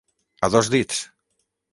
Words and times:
A 0.47 0.49
dos 0.55 0.71
dits. 0.75 1.03